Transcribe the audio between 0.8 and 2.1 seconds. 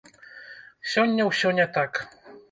Сёння ўсё не так.